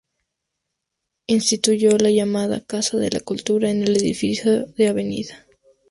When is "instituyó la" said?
1.27-2.09